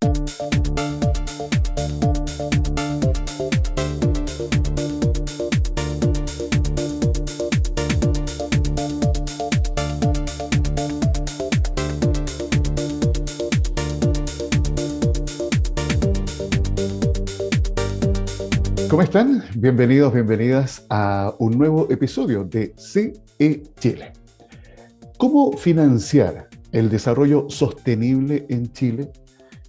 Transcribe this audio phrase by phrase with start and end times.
[0.00, 0.12] ¿Cómo
[19.02, 19.44] están?
[19.54, 24.12] Bienvenidos, bienvenidas a un nuevo episodio de CE Chile.
[25.18, 29.12] ¿Cómo financiar el desarrollo sostenible en Chile?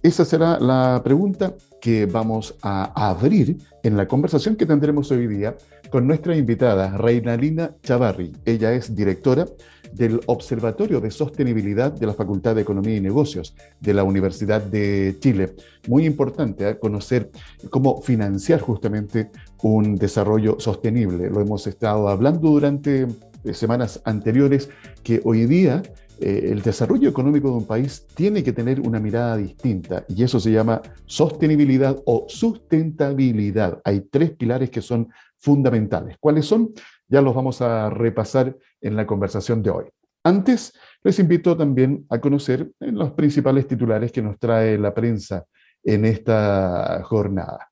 [0.02, 5.56] Esa será la pregunta que vamos a abrir en la conversación que tendremos hoy día
[5.90, 8.32] con nuestra invitada, Reinalina Chavarri.
[8.44, 9.46] Ella es directora
[9.92, 15.16] del Observatorio de Sostenibilidad de la Facultad de Economía y Negocios de la Universidad de
[15.20, 15.54] Chile.
[15.86, 16.78] Muy importante ¿eh?
[16.80, 17.30] conocer
[17.70, 19.30] cómo financiar justamente
[19.62, 21.30] un desarrollo sostenible.
[21.30, 23.06] Lo hemos estado hablando durante
[23.44, 24.68] eh, semanas anteriores,
[25.02, 25.82] que hoy día
[26.24, 30.38] eh, el desarrollo económico de un país tiene que tener una mirada distinta y eso
[30.38, 33.80] se llama sostenibilidad o sustentabilidad.
[33.84, 36.16] Hay tres pilares que son fundamentales.
[36.20, 36.70] ¿Cuáles son?
[37.08, 39.86] Ya los vamos a repasar en la conversación de hoy.
[40.22, 45.44] Antes, les invito también a conocer los principales titulares que nos trae la prensa
[45.82, 47.68] en esta jornada.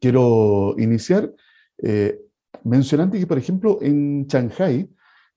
[0.00, 1.30] Quiero iniciar
[1.76, 2.18] eh,
[2.64, 4.88] mencionando que, por ejemplo, en Shanghai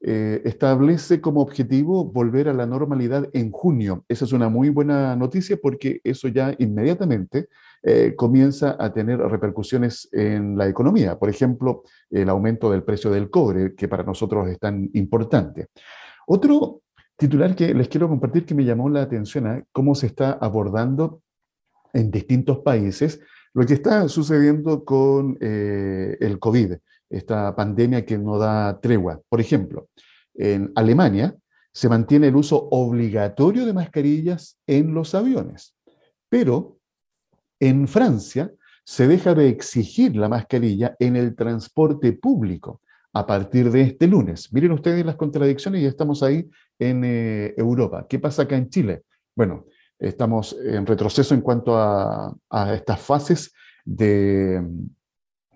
[0.05, 4.03] eh, establece como objetivo volver a la normalidad en junio.
[4.09, 7.47] Esa es una muy buena noticia porque eso ya inmediatamente
[7.81, 11.17] eh, comienza a tener repercusiones en la economía.
[11.17, 15.67] Por ejemplo, el aumento del precio del cobre, que para nosotros es tan importante.
[16.27, 16.81] Otro
[17.15, 19.65] titular que les quiero compartir que me llamó la atención a ¿eh?
[19.71, 21.21] cómo se está abordando
[21.93, 23.21] en distintos países
[23.53, 26.73] lo que está sucediendo con el COVID
[27.09, 29.21] esta pandemia que no da tregua.
[29.29, 29.89] Por ejemplo,
[30.33, 31.35] en Alemania
[31.71, 35.75] se mantiene el uso obligatorio de mascarillas en los aviones,
[36.29, 36.77] pero
[37.59, 38.51] en Francia
[38.85, 42.81] se deja de exigir la mascarilla en el transporte público
[43.13, 44.51] a partir de este lunes.
[44.51, 46.49] Miren ustedes las contradicciones y estamos ahí
[46.79, 48.05] en eh, Europa.
[48.09, 49.03] ¿Qué pasa acá en Chile?
[49.35, 49.65] Bueno,
[49.99, 53.53] estamos en retroceso en cuanto a, a estas fases
[53.85, 54.85] de mm,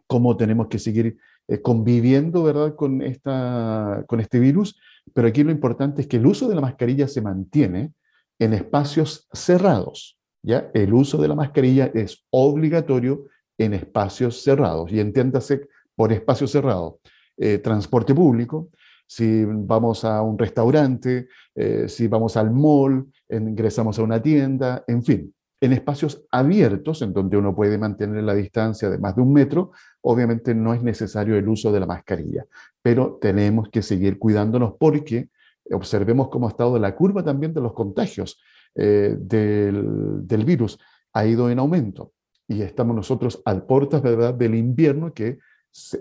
[0.05, 1.17] cómo tenemos que seguir
[1.47, 2.75] eh, conviviendo ¿verdad?
[2.75, 4.80] Con, esta, con este virus,
[5.13, 7.94] pero aquí lo importante es que el uso de la mascarilla se mantiene
[8.40, 10.18] en espacios cerrados.
[10.44, 10.69] ¿ya?
[10.74, 13.25] El uso de la mascarilla es obligatorio
[13.58, 17.00] en espacios cerrados y entiéndase por espacio cerrado,
[17.38, 18.69] eh, transporte público,
[19.08, 25.02] si vamos a un restaurante, eh, si vamos al mall, ingresamos a una tienda, en
[25.02, 29.34] fin, en espacios abiertos, en donde uno puede mantener la distancia de más de un
[29.34, 32.45] metro, obviamente no es necesario el uso de la mascarilla,
[32.81, 35.29] pero tenemos que seguir cuidándonos porque
[35.72, 38.40] observemos cómo ha estado la curva también de los contagios
[38.75, 40.79] eh, del, virus,
[41.13, 42.13] ha ido en aumento
[42.47, 44.34] y estamos nosotros a puertas ¿verdad?
[44.34, 45.40] del invierno, que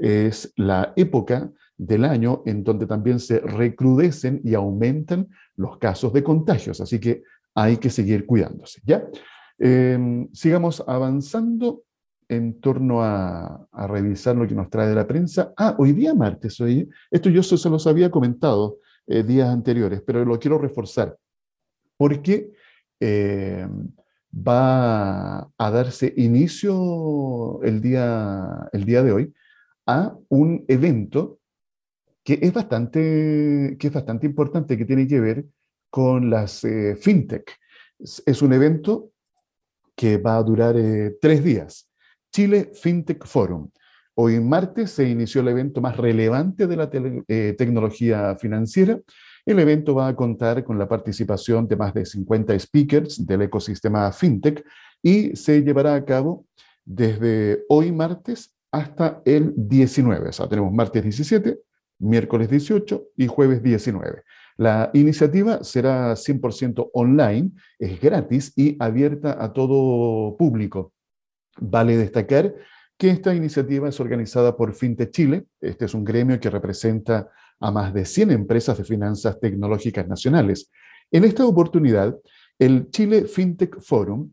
[0.00, 6.22] es la época del año en donde también se recrudecen y aumentan los casos de
[6.22, 6.80] contagios.
[6.80, 7.22] Así que
[7.54, 8.80] hay que seguir cuidándose.
[8.84, 9.06] ¿ya?
[9.58, 11.84] Em, sigamos avanzando
[12.28, 15.52] en torno a, revisar lo que nos trae de la prensa.
[15.56, 20.24] Ah, hoy día martes, hoy, esto yo se, los había comentado eh, días anteriores, pero
[20.24, 21.16] lo quiero reforzar,
[21.96, 22.52] porque
[23.00, 23.88] em,
[24.34, 29.34] va a darse inicio el día, el día de hoy
[29.86, 31.38] a un evento
[32.24, 35.46] que es bastante, que es bastante importante, que tiene que ver
[35.88, 37.52] con las eh, fintech.
[37.98, 39.12] es un evento
[39.96, 41.88] que va a durar eh, tres días.
[42.30, 43.70] Chile FinTech Forum.
[44.14, 46.88] Hoy martes se inició el evento más relevante de la
[47.28, 48.98] eh, tecnología financiera.
[49.44, 54.10] El evento va a contar con la participación de más de 50 speakers del ecosistema
[54.12, 54.64] FinTech
[55.02, 56.46] y se llevará a cabo
[56.84, 60.28] desde hoy martes hasta el 19.
[60.28, 61.58] O sea, tenemos martes 17,
[61.98, 64.22] miércoles 18 y jueves 19.
[64.58, 70.92] La iniciativa será 100% online, es gratis y abierta a todo público.
[71.58, 72.54] Vale destacar
[72.96, 75.46] que esta iniciativa es organizada por FinTech Chile.
[75.60, 77.28] Este es un gremio que representa
[77.60, 80.70] a más de 100 empresas de finanzas tecnológicas nacionales.
[81.10, 82.16] En esta oportunidad,
[82.58, 84.32] el Chile FinTech Forum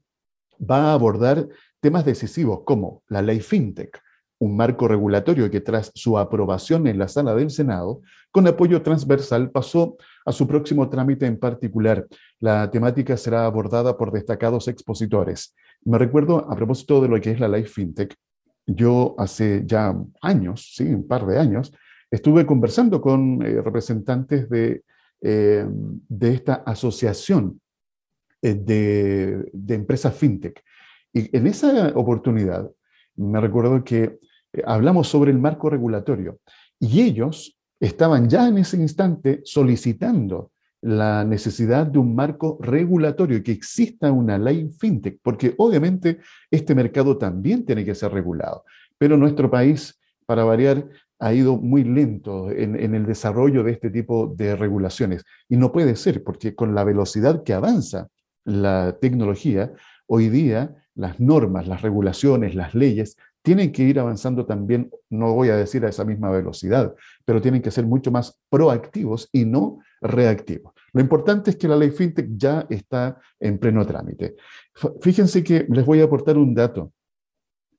[0.59, 1.47] va a abordar
[1.81, 4.01] temas decisivos como la ley FinTech,
[4.43, 9.51] un marco regulatorio que tras su aprobación en la sala del Senado, con apoyo transversal,
[9.51, 9.95] pasó
[10.25, 12.05] a su próximo trámite en particular.
[12.41, 15.55] La temática será abordada por destacados expositores.
[15.85, 18.13] Me recuerdo, a propósito de lo que es la Life FinTech,
[18.65, 21.71] yo hace ya años, sí, un par de años,
[22.11, 24.83] estuve conversando con eh, representantes de,
[25.21, 27.61] eh, de esta asociación
[28.41, 30.61] de, de empresas fintech.
[31.13, 32.69] Y en esa oportunidad,
[33.15, 34.19] me recuerdo que
[34.65, 36.39] hablamos sobre el marco regulatorio
[36.79, 40.51] y ellos estaban ya en ese instante solicitando
[40.81, 46.19] la necesidad de un marco regulatorio que exista una ley fintech, porque obviamente
[46.51, 48.65] este mercado también tiene que ser regulado.
[48.97, 50.85] Pero nuestro país, para variar,
[51.19, 55.23] ha ido muy lento en, en, el desarrollo de este tipo de regulaciones.
[55.47, 58.09] Y no puede ser, porque con la velocidad que avanza
[58.43, 59.71] la tecnología,
[60.05, 65.49] hoy día las normas, las regulaciones, las leyes tienen que ir avanzando también, no voy
[65.49, 66.95] a decir a esa misma velocidad,
[67.25, 70.73] pero tienen que ser mucho más proactivos y no reactivos.
[70.93, 74.35] Lo importante es que la ley FinTech ya está en pleno trámite.
[75.01, 76.93] Fíjense que les voy a aportar un dato.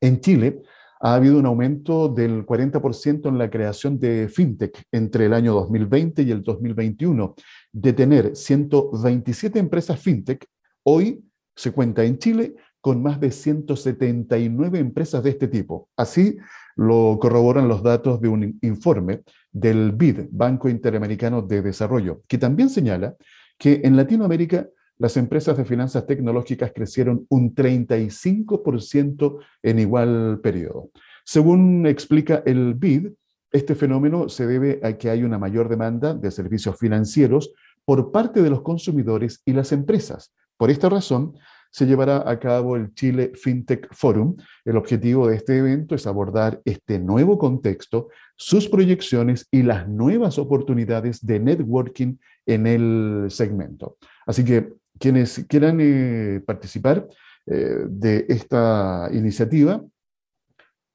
[0.00, 0.60] En Chile
[1.00, 6.22] ha habido un aumento del 40% en la creación de FinTech entre el año 2020
[6.22, 7.34] y el 2021.
[7.72, 10.46] De tener 127 empresas FinTech,
[10.82, 11.24] hoy
[11.56, 15.88] se cuenta en Chile con más de 179 empresas de este tipo.
[15.96, 16.36] Así
[16.76, 22.68] lo corroboran los datos de un informe del BID, Banco Interamericano de Desarrollo, que también
[22.68, 23.16] señala
[23.56, 30.90] que en Latinoamérica las empresas de finanzas tecnológicas crecieron un 35% en igual periodo.
[31.24, 33.12] Según explica el BID,
[33.50, 37.54] este fenómeno se debe a que hay una mayor demanda de servicios financieros
[37.86, 40.34] por parte de los consumidores y las empresas.
[40.58, 41.32] Por esta razón,
[41.74, 44.36] se llevará a cabo el Chile FinTech Forum.
[44.64, 50.38] El objetivo de este evento es abordar este nuevo contexto, sus proyecciones y las nuevas
[50.38, 52.14] oportunidades de networking
[52.46, 53.96] en el segmento.
[54.24, 57.08] Así que quienes quieran eh, participar
[57.44, 59.82] eh, de esta iniciativa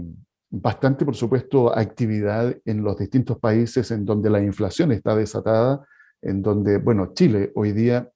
[0.50, 5.86] bastante, por supuesto, actividad en los distintos países en donde la inflación está desatada,
[6.20, 8.10] en donde, bueno, Chile hoy día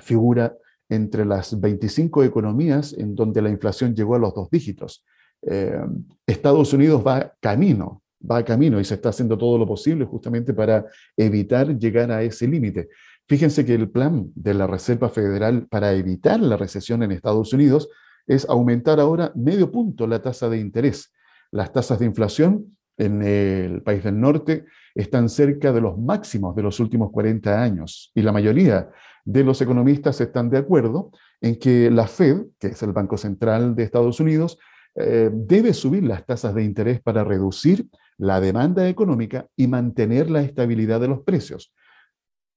[0.00, 0.56] figura
[0.88, 5.04] entre las 25 economías en donde la inflación llegó a los dos dígitos.
[5.42, 5.80] Eh,
[6.26, 10.86] Estados Unidos va camino, va camino y se está haciendo todo lo posible justamente para
[11.16, 12.88] evitar llegar a ese límite.
[13.28, 17.88] Fíjense que el plan de la Reserva Federal para evitar la recesión en Estados Unidos
[18.26, 21.12] es aumentar ahora medio punto la tasa de interés.
[21.50, 24.64] Las tasas de inflación en el país del norte
[24.94, 28.90] están cerca de los máximos de los últimos 40 años y la mayoría
[29.24, 31.10] de los economistas están de acuerdo
[31.40, 34.58] en que la Fed, que es el Banco Central de Estados Unidos,
[34.94, 37.86] eh, debe subir las tasas de interés para reducir
[38.18, 41.72] la demanda económica y mantener la estabilidad de los precios.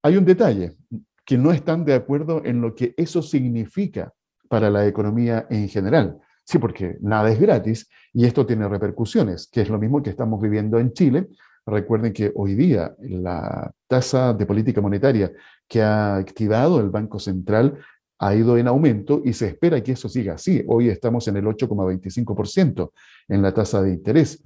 [0.05, 0.77] Hay un detalle,
[1.25, 4.13] que no están de acuerdo en lo que eso significa
[4.47, 6.19] para la economía en general.
[6.43, 10.39] Sí, porque nada es gratis y esto tiene repercusiones, que es lo mismo que estamos
[10.39, 11.29] viviendo en Chile.
[11.65, 15.31] Recuerden que hoy día la tasa de política monetaria
[15.67, 17.75] que ha activado el Banco Central
[18.19, 20.63] ha ido en aumento y se espera que eso siga así.
[20.67, 22.91] Hoy estamos en el 8,25%
[23.29, 24.43] en la tasa de interés.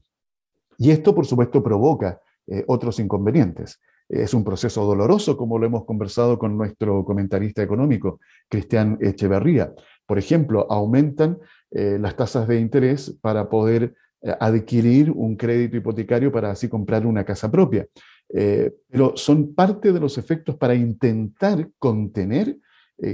[0.78, 3.78] Y esto, por supuesto, provoca eh, otros inconvenientes.
[4.10, 9.72] Es un proceso doloroso, como lo hemos conversado con nuestro comentarista económico, Cristian Echeverría.
[10.08, 11.38] Por ejemplo, aumentan
[11.70, 17.06] eh, las tasas de interés para poder eh, adquirir un crédito hipotecario para así comprar
[17.06, 17.86] una casa propia.
[18.34, 22.58] Eh, pero son parte de los efectos para intentar contener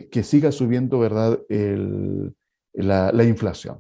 [0.10, 1.40] que siga subiendo ¿verdad?
[2.74, 3.80] la, la inflación.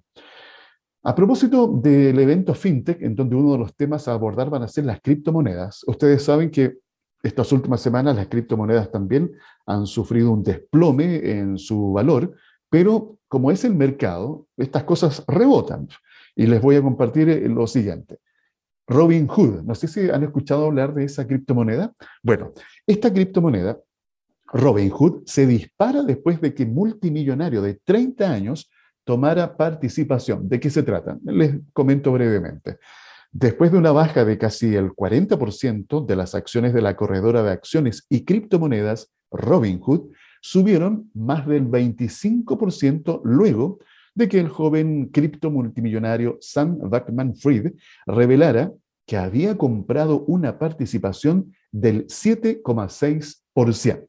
[1.01, 4.67] A propósito del evento FinTech, en donde uno de los temas a abordar van a
[4.67, 6.77] ser las criptomonedas, ustedes saben que
[7.25, 9.31] estas últimas semanas las criptomonedas también
[9.65, 12.35] han sufrido un desplome en su valor,
[12.69, 15.87] pero como es el mercado, estas cosas rebotan.
[16.35, 18.19] Y les voy a compartir eh, lo siguiente.
[18.87, 21.93] Robin Hood, no sé si han escuchado hablar de esa criptomoneda.
[22.21, 22.51] Bueno,
[22.85, 23.79] esta criptomoneda,
[24.45, 28.69] Robin Hood, se dispara después de que multimillonario de 30 años
[29.03, 30.47] tomara participación.
[30.47, 31.17] ¿De qué se trata?
[31.23, 32.77] Les comento brevemente.
[33.31, 37.51] Después de una baja de casi el 40% de las acciones de la corredora de
[37.51, 43.79] acciones y criptomonedas Robinhood, subieron más del 25% luego
[44.13, 47.73] de que el joven cripto multimillonario Sam Backman-Fried
[48.05, 48.71] revelara
[49.05, 54.07] que había comprado una participación del 7,6%.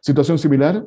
[0.00, 0.86] Situación similar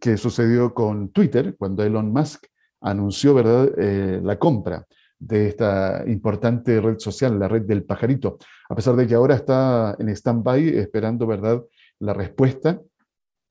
[0.00, 2.46] que sucedió con Twitter cuando Elon Musk
[2.80, 3.70] anunció ¿verdad?
[3.78, 4.86] Eh, la compra
[5.20, 9.94] de esta importante red social, la red del pajarito, a pesar de que ahora está
[9.98, 11.62] en stand-by esperando ¿verdad?
[12.00, 12.80] la respuesta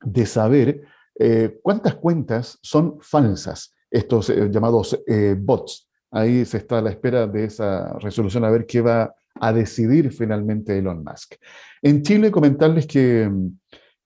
[0.01, 0.81] de saber
[1.17, 4.99] eh, cuántas cuentas son falsas, estos eh, llamados
[5.37, 5.87] bots.
[6.11, 10.11] Ahí se está a la espera de esa resolución a ver qué va a decidir
[10.11, 11.35] finalmente Elon Musk.
[11.81, 13.29] En Chile, comentarles que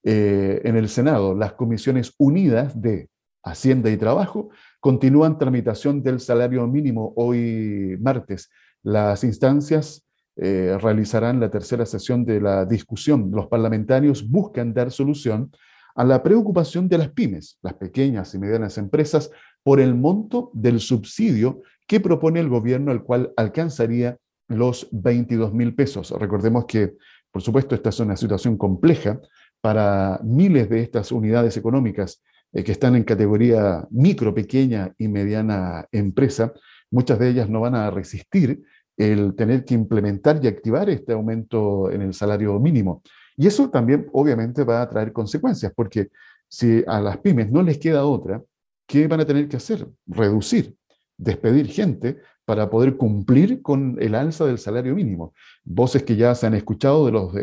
[0.04, 3.10] eh, en el Senado, las comisiones unidas de
[3.44, 4.50] Hacienda y Trabajo
[4.84, 8.50] continúan tramitación del salario mínimo hoy martes.
[8.84, 13.32] Las instancias eh, realizarán la tercera sesión de la discusión.
[13.32, 15.54] Los parlamentarios buscan dar solución
[15.96, 19.32] a la preocupación de las pymes, las pequeñas y medianas empresas,
[19.64, 24.18] por el monto del subsidio que propone el gobierno, el cual alcanzaría
[24.50, 26.12] los 22 mil pesos.
[26.12, 26.96] Recordemos que,
[27.32, 29.22] por supuesto, esta es una situación compleja
[29.62, 32.22] para miles de estas unidades económicas
[32.54, 36.54] eh, que están en categoría micro, pequeña y mediana empresa,
[36.92, 38.64] muchas de ellas no van a resistir
[38.96, 43.02] el tener que implementar y activar este aumento en el salario mínimo.
[43.36, 46.10] Y eso también obviamente va a traer consecuencias, porque
[46.48, 48.42] si a las pymes no les queda otra,
[48.86, 49.88] ¿qué van a tener que hacer?
[50.06, 50.76] Reducir,
[51.18, 55.34] despedir gente para poder cumplir con el alza del salario mínimo.
[55.64, 57.34] Voces que ya se han escuchado de los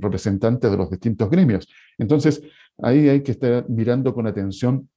[0.00, 1.68] representantes de los distintos gremios.
[1.98, 2.42] Entonces,
[2.78, 4.88] ahí hay que estar mirando con atención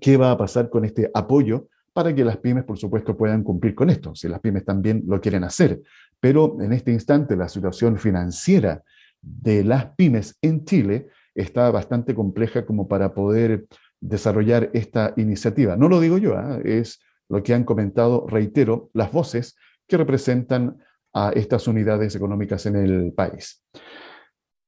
[0.00, 3.74] qué va a pasar con este apoyo para que las pymes, por supuesto, puedan cumplir
[3.74, 5.80] con esto, si las pymes también lo quieren hacer.
[6.20, 8.82] Pero en este instante la situación financiera
[9.20, 13.66] de las pymes en Chile está bastante compleja como para poder
[14.00, 15.76] desarrollar esta iniciativa.
[15.76, 16.58] No lo digo yo, ¿ah?
[16.64, 17.00] es
[17.34, 19.56] lo que han comentado, reitero, las voces
[19.88, 20.78] que representan
[21.12, 23.60] a estas unidades económicas en el país.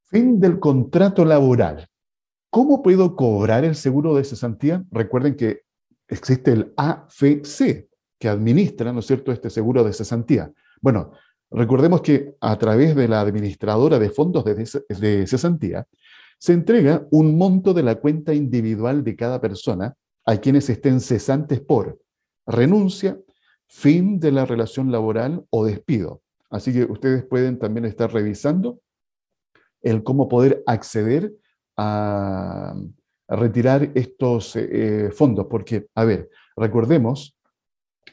[0.03, 1.87] Fin del contrato laboral.
[2.49, 4.83] ¿Cómo puedo cobrar el seguro de cesantía?
[4.91, 5.61] Recuerden que
[6.09, 7.87] existe el AFC,
[8.19, 10.51] que administra, ¿no es cierto?, este seguro de cesantía.
[10.81, 11.13] Bueno,
[11.49, 14.55] recordemos que a través de la administradora de fondos de,
[14.89, 15.87] de cesantía,
[16.37, 19.95] se entrega un monto de la cuenta individual de cada persona
[20.25, 21.97] a quienes estén cesantes por
[22.47, 23.19] renuncia,
[23.67, 26.21] fin de la relación laboral o despido.
[26.49, 28.79] Así que ustedes pueden también estar revisando
[29.81, 31.33] el cómo poder acceder
[31.75, 32.75] a,
[33.29, 37.37] retirar estos eh, fondos, porque, a ver, recordemos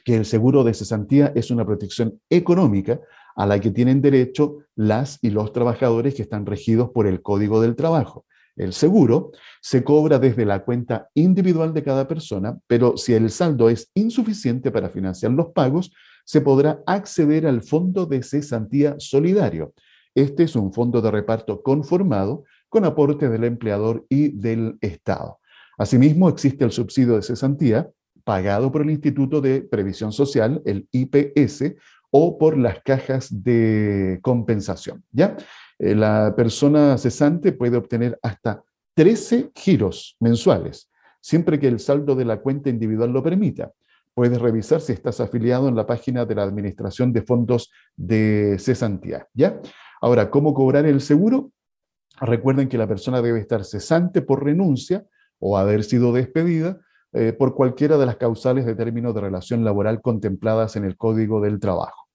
[0.03, 2.99] que el seguro de cesantía es una protección económica
[3.35, 7.61] a la que tienen derecho las y los trabajadores que están regidos por el Código
[7.61, 8.25] del Trabajo.
[8.55, 9.31] El seguro
[9.61, 14.71] se cobra desde la cuenta individual de cada persona, pero si el saldo es insuficiente
[14.71, 15.91] para financiar los pagos,
[16.23, 19.73] se podrá acceder al Fondo de Cesantía Solidario.
[20.15, 25.39] Este es un fondo de reparto conformado con aporte del empleador y del Estado.
[25.77, 27.89] Asimismo, existe el subsidio de cesantía
[28.23, 31.75] pagado por el Instituto de Previsión Social, el IPS,
[32.17, 35.03] o por las cajas de compensación.
[35.11, 35.35] ¿ya?
[35.79, 38.63] Eh, la persona cesante puede obtener hasta
[38.95, 40.89] 13 giros mensuales,
[41.19, 43.71] siempre que el saldo de la cuenta individual lo permita.
[44.13, 49.27] Puedes revisar si estás afiliado en la página de la Administración de Fondos de Cesantía.
[49.33, 49.59] ¿ya?
[49.99, 51.51] Ahora, ¿cómo cobrar el seguro?
[52.21, 55.05] Recuerden que la persona debe estar cesante por renuncia
[55.39, 56.79] o haber sido despedida
[57.11, 61.41] eh, por cualquiera de las causales de término de relación laboral contempladas en el Código
[61.41, 62.05] del Trabajo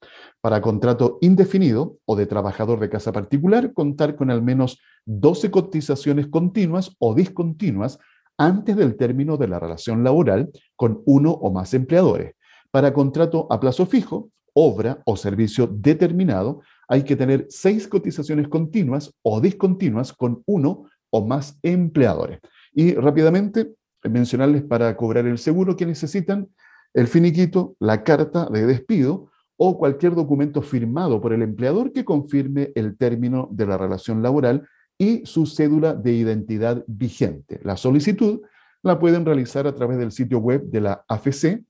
[0.40, 6.28] para contrato indefinido o de trabajador de casa particular, contar con al menos 12 cotizaciones
[6.28, 7.98] continuas o discontinuas
[8.38, 12.34] antes del término de la relación laboral con uno o más empleadores.
[12.70, 19.12] Para contrato a plazo fijo, obra o servicio determinado, hay que tener seis cotizaciones continuas
[19.22, 22.40] o discontinuas con uno o más empleadores.
[22.72, 26.48] Y rápidamente, mencionarles para cobrar el seguro que necesitan
[26.94, 29.29] el finiquito, la carta de despido,
[29.62, 34.66] o cualquier documento firmado por el empleador que confirme el término de la relación laboral
[34.96, 37.60] y su cédula de identidad vigente.
[37.62, 38.40] La solicitud
[38.82, 41.62] la pueden realizar a través del sitio web de la AFC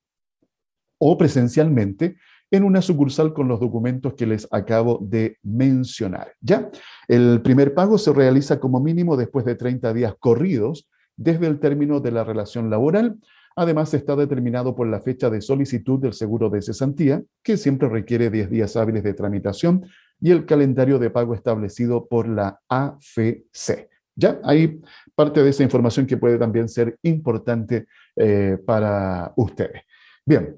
[0.98, 2.16] o presencialmente
[2.52, 6.34] en una sucursal con los documentos que les acabo de mencionar.
[6.40, 6.70] ¿Ya?
[7.08, 11.98] El primer pago se realiza como mínimo después de 30 días corridos desde el término
[11.98, 13.18] de la relación laboral
[13.56, 18.30] Además, está determinado por la fecha de solicitud del seguro de cesantía, que siempre requiere
[18.30, 19.86] 10 días hábiles de tramitación,
[20.20, 23.88] y el calendario de pago establecido por la AFC.
[24.14, 24.80] Ya, hay
[25.14, 29.82] parte de esa información que puede también ser importante eh, para ustedes.
[30.26, 30.56] Bien,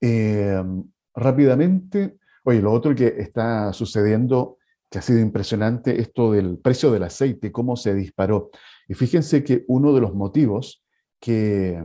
[0.00, 0.62] eh,
[1.14, 4.58] rápidamente, oye, lo otro que está sucediendo,
[4.90, 8.50] que ha sido impresionante, esto del precio del aceite, cómo se disparó.
[8.88, 10.82] Y fíjense que uno de los motivos
[11.20, 11.84] que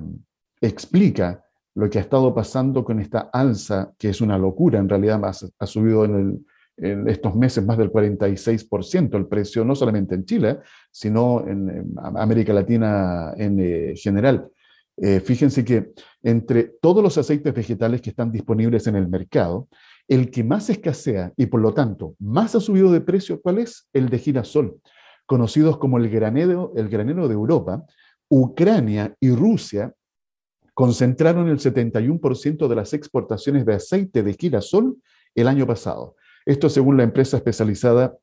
[0.62, 1.44] explica
[1.76, 5.52] lo que ha estado pasando con esta alza, que es una locura, en realidad más,
[5.60, 6.46] ha subido en,
[6.78, 10.60] estos meses más del 46% el precio, no solamente en Chile,
[10.92, 14.50] sino en, América Latina en eh, general.
[14.98, 19.70] Eh, fíjense que entre todos los aceites vegetales que están disponibles en el mercado,
[20.08, 23.88] el que más escasea y por lo tanto más ha subido de precio, ¿cuál es?
[23.94, 24.80] El de girasol,
[25.26, 27.86] conocidos como el granero, el granero de Europa.
[28.28, 29.94] Ucrania y Rusia
[30.76, 34.98] concentraron el 71% de las exportaciones de aceite de girasol
[35.34, 36.16] el año pasado.
[36.46, 38.16] Esto según la empresa especializada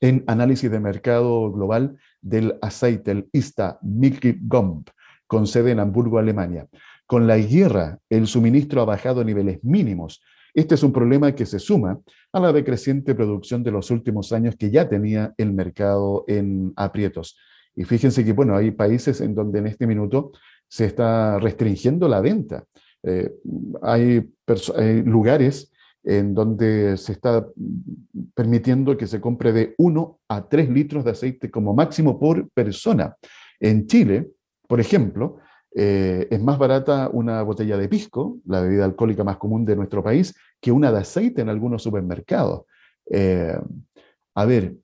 [0.00, 4.90] en análisis de mercado global del aceite, el ISTA Milky Gump,
[5.26, 6.66] con sede en Hamburgo, Alemania.
[7.06, 10.20] Con la guerra, el suministro ha bajado a niveles mínimos.
[10.52, 12.00] Este es un problema que se suma
[12.32, 17.38] a la decreciente producción de los últimos años que ya tenía el mercado en aprietos.
[17.76, 20.32] Y fíjense que, bueno, hay países en donde en este minuto
[20.68, 22.64] se está restringiendo la venta.
[23.02, 23.32] Eh,
[23.82, 24.28] hay,
[25.04, 27.46] lugares en donde se está
[28.34, 33.16] permitiendo que se compre de 1 a 3 litros de aceite como máximo por persona.
[33.58, 34.30] En Chile,
[34.68, 35.38] por ejemplo,
[35.74, 40.02] eh, es más barata una botella de pisco, la bebida alcohólica más común de nuestro
[40.02, 42.62] país, que una de aceite en algunos supermercados.
[43.10, 43.58] Eh,
[44.34, 44.76] a ver,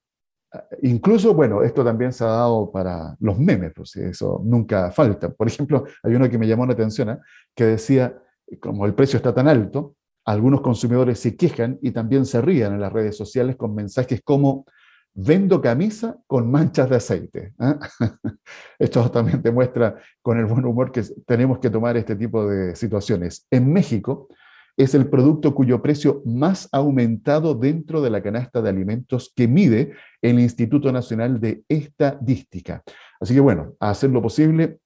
[0.82, 5.30] incluso, bueno, esto también se ha dado para los memes, pues eso nunca falta.
[5.30, 7.18] Por ejemplo, hay uno que me llamó la atención, ¿eh?
[7.54, 8.18] que decía,
[8.61, 12.80] como el precio está tan alto, algunos consumidores se quejan y también se rían en
[12.80, 14.66] las redes sociales con mensajes como
[15.14, 17.54] vendo camisa con manchas de aceite.
[17.59, 17.75] ¿eh?
[18.78, 23.47] Esto también demuestra con el buen humor que tenemos que tomar este tipo de situaciones.
[23.50, 24.28] En México
[24.76, 29.92] es el producto cuyo precio más aumentado dentro de la canasta de alimentos que mide
[30.20, 32.82] el Instituto Nacional de Estadística.
[33.20, 34.78] Así que bueno, a hacer lo posible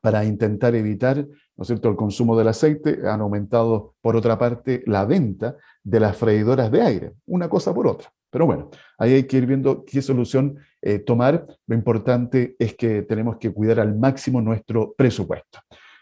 [0.00, 1.88] para intentar evitar ¿no es cierto?
[1.88, 6.82] el consumo del aceite, han aumentado por otra parte la venta de las freidoras de
[6.82, 8.10] aire, una cosa por otra.
[8.30, 11.46] Pero bueno, ahí hay que ir viendo qué solución eh, tomar.
[11.66, 15.60] Lo importante es que tenemos que cuidar al máximo nuestro presupuesto.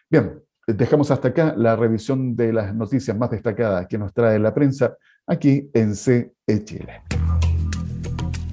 [0.08, 0.40] Bien,
[0.74, 4.96] dejamos hasta acá la revisión de las noticias más destacadas que nos trae la prensa
[5.26, 6.32] aquí en CE
[6.64, 7.02] Chile.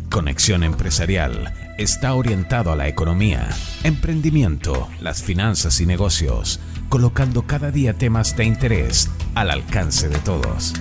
[0.10, 3.49] Conexión Empresarial está orientado a la economía,
[3.84, 10.73] emprendimiento, las finanzas y negocios, colocando cada día temas de interés al alcance de todos.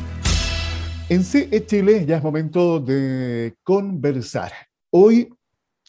[1.09, 4.53] En CE Chile ya es momento de conversar.
[4.91, 5.29] Hoy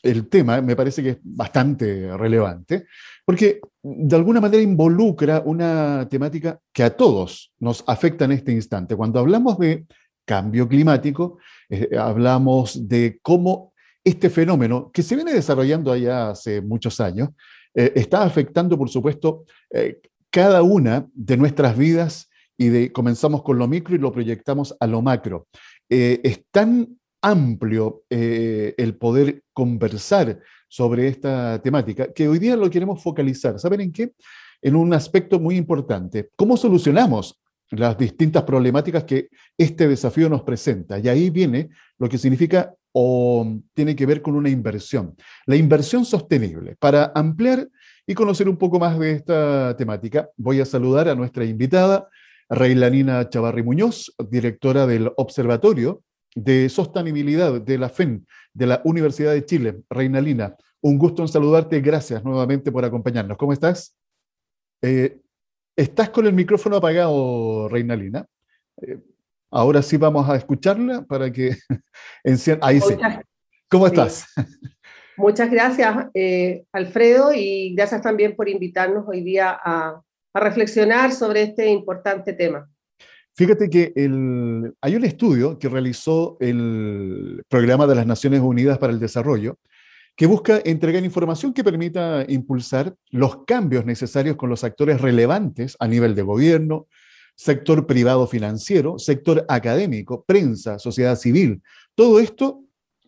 [0.03, 2.85] el tema me parece que es bastante relevante
[3.25, 8.95] porque de alguna manera involucra una temática que a todos nos afecta en este instante.
[8.95, 9.85] Cuando hablamos de
[10.25, 17.01] cambio climático, eh, hablamos de cómo este fenómeno, que se viene desarrollando allá hace muchos
[17.01, 17.29] años,
[17.75, 23.57] eh, está afectando, por supuesto, eh, cada una de nuestras vidas y de, comenzamos con
[23.57, 25.47] lo micro y lo proyectamos a lo macro.
[25.89, 33.01] Es tan amplio eh, el poder conversar sobre esta temática que hoy día lo queremos
[33.01, 33.59] focalizar.
[33.59, 34.11] ¿Saben en qué?
[34.61, 36.29] En un aspecto muy importante.
[36.35, 37.39] ¿Cómo solucionamos
[37.71, 40.99] las distintas problemáticas que este desafío nos presenta?
[40.99, 45.15] Y ahí viene lo que significa o tiene que ver con una inversión.
[45.45, 46.75] La inversión sostenible.
[46.79, 47.67] Para ampliar
[48.05, 52.07] y conocer un poco más de esta temática, voy a saludar a nuestra invitada,
[52.49, 56.03] Reilanina Chavarri Muñoz, directora del Observatorio
[56.37, 59.81] de Sostenibilidad de la FEN de la Universidad de Chile.
[59.89, 61.79] Reinalina, un gusto en saludarte.
[61.81, 63.37] Gracias nuevamente por acompañarnos.
[63.37, 63.95] ¿Cómo estás?
[64.81, 65.19] Eh,
[65.75, 68.25] estás con el micrófono apagado, Reinalina.
[68.81, 68.99] Eh,
[69.51, 71.55] ahora sí vamos a escucharla para que
[72.61, 72.95] Ahí sí.
[73.69, 74.25] ¿Cómo estás?
[75.17, 80.01] Muchas gracias, eh, Alfredo, y gracias también por invitarnos hoy día a,
[80.33, 82.69] reflexionar sobre este importante tema.
[83.37, 88.99] Fíjate que hay un estudio que realizó el Programa de las Naciones Unidas para el
[88.99, 89.59] Desarrollo
[90.15, 95.87] que busca entregar información que permita impulsar los cambios necesarios con los actores relevantes a
[95.87, 96.87] nivel de gobierno,
[97.35, 101.61] sector privado financiero, sector académico, prensa, sociedad civil.
[101.93, 102.63] Todo esto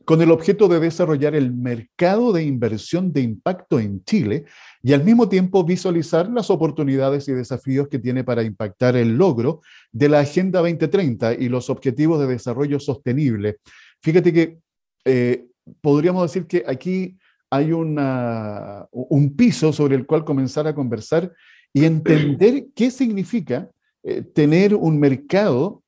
[0.05, 4.45] con el objeto de desarrollar el mercado de inversión de impacto en Chile
[4.81, 9.61] y al mismo tiempo visualizar las oportunidades y desafíos que tiene para impactar el logro
[9.91, 13.57] de la Agenda 2030 y los Objetivos de Desarrollo Sostenible.
[14.01, 14.59] Fíjate que
[15.03, 15.45] eh,
[15.81, 17.17] podríamos decir que aquí
[17.49, 21.33] hay una, un piso sobre el cual comenzar a conversar
[21.73, 23.69] y entender qué significa
[24.03, 25.83] eh, tener un mercado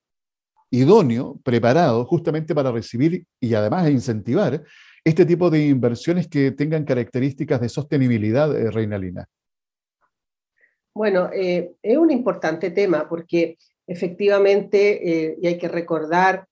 [0.69, 4.63] idóneo, preparado justamente para recibir y además incentivar
[5.03, 9.25] este tipo de inversiones que tengan características de sostenibilidad, eh, Reinalina?
[10.93, 16.45] Bueno, eh, es un importante tema porque efectivamente, eh, y hay que recordar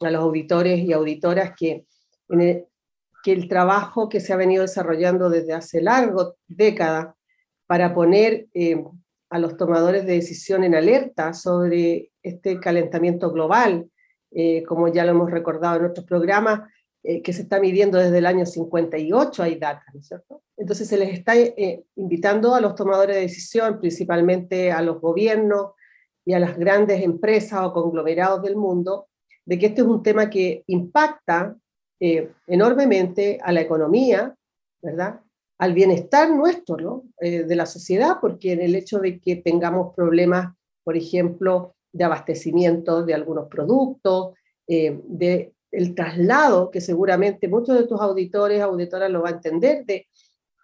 [0.00, 1.86] a los auditores y auditoras que,
[2.28, 2.66] el,
[3.22, 7.14] que el trabajo que se ha venido desarrollando desde hace largo, décadas,
[7.66, 8.46] para poner
[9.28, 13.90] a los tomadores de decisión en alerta sobre este calentamiento global,
[14.66, 16.62] como ya lo hemos recordado en otros programas,
[17.04, 20.42] eh, que se está midiendo desde el año 58, hay data, ¿no es cierto?
[20.56, 25.74] Entonces se les está eh, invitando a los tomadores de decisión, principalmente a los gobiernos
[26.24, 29.06] y a las grandes empresas o conglomerados del mundo,
[29.44, 31.56] de que este es un tema que impacta
[32.00, 34.34] eh, enormemente a la economía,
[34.82, 35.20] ¿verdad?
[35.58, 37.02] Al bienestar nuestro, ¿no?
[37.20, 43.04] de la sociedad, porque en el hecho de que tengamos problemas, por ejemplo, de abastecimiento
[43.04, 44.34] de algunos productos,
[44.68, 50.06] de el traslado, que seguramente muchos de tus auditores, auditoras lo van a entender, de,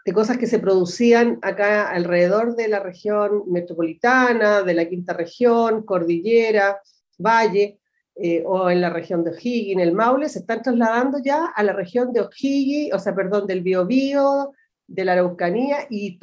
[0.05, 5.85] de cosas que se producían acá alrededor de la región metropolitana, de la quinta región,
[5.85, 6.81] cordillera,
[7.19, 7.79] valle,
[8.17, 11.73] eh, o en la región de O'Higgins, el Maule, se están trasladando ya a la
[11.73, 14.53] región de O'Higgins, o sea, perdón, del Biobío,
[14.87, 16.19] de la Araucanía, y,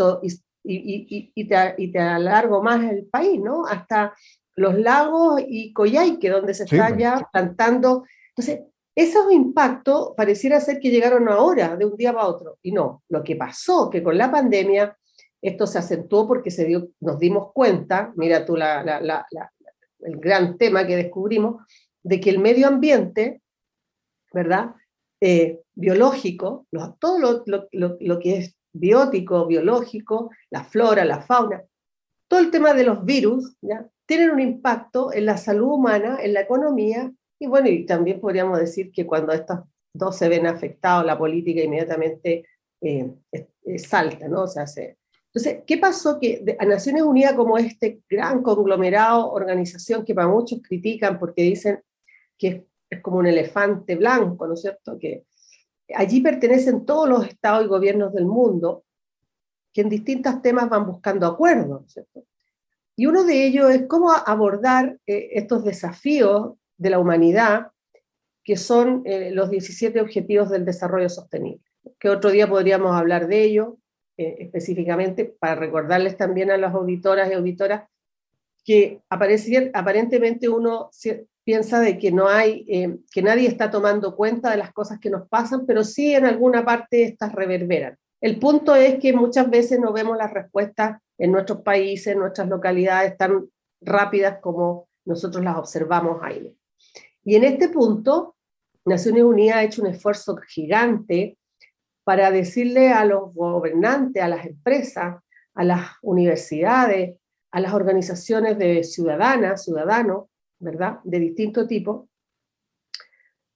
[0.63, 3.65] y, y, te, y te alargo más el país, ¿no?
[3.65, 4.13] Hasta
[4.55, 6.99] los lagos y Coyhaique, donde se está pues.
[6.99, 8.05] ya plantando.
[8.29, 13.04] Entonces, esos impactos pareciera ser que llegaron ahora, de un día para otro, y no,
[13.10, 14.97] lo que pasó, que con la pandemia
[15.41, 20.95] esto se acentuó porque se dio, nos dimos cuenta, mira tú el gran tema que
[20.95, 21.63] descubrimos,
[22.04, 23.41] de que el medio ambiente,
[24.34, 24.75] ¿verdad?
[25.19, 26.67] Eh, biológico,
[26.99, 31.63] todo lo, que es biótico, biológico, la flora, la fauna,
[32.27, 33.88] todo el tema de los virus, ¿ya?
[34.06, 38.60] tienen un impacto en la salud humana, en la economía y bueno, y también podríamos
[38.60, 42.45] decir que cuando estos dos se ven afectados, la política inmediatamente
[42.80, 43.15] eh,
[43.80, 44.43] salta, ¿no?
[44.43, 44.65] O sea,
[45.25, 46.19] Entonces, ¿qué pasó?
[46.19, 51.82] Que a Naciones Unidas, como este gran conglomerado, organización que para muchos critican porque dicen
[52.38, 54.99] que es, como un elefante blanco, ¿no es cierto?
[54.99, 55.25] Que
[55.95, 58.84] allí pertenecen todos los estados y gobiernos del mundo
[59.73, 62.23] que en distintos temas van buscando acuerdos, ¿no es cierto?
[62.95, 67.67] Y uno de ellos es cómo abordar eh, estos desafíos de la humanidad,
[68.43, 71.61] que son eh, los 17 Objetivos del Desarrollo Sostenible,
[71.99, 73.77] que otro día podríamos hablar de ello
[74.17, 77.83] eh, específicamente para recordarles también a las auditoras y auditoras
[78.65, 80.89] que aparentemente uno
[81.43, 85.09] piensa de que no hay, eh, que nadie está tomando cuenta de las cosas que
[85.11, 87.95] nos pasan, pero sí en alguna parte estas reverberan.
[88.19, 92.47] El punto es que muchas veces no vemos las respuestas en nuestros países, en nuestras
[92.47, 93.47] localidades tan
[93.81, 96.55] rápidas como nosotros las observamos ahí.
[97.23, 98.36] Y en este punto,
[98.86, 101.38] Naciones Unidas ha hecho un esfuerzo gigante
[102.03, 105.21] para decirle a los gobernantes, a las empresas,
[105.53, 107.17] a las universidades,
[107.51, 110.27] a las organizaciones de ciudadanas, ciudadanos,
[110.60, 110.99] ¿verdad?
[111.03, 112.10] De distinto tipo,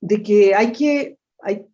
[0.01, 1.65] de que hay que, hay,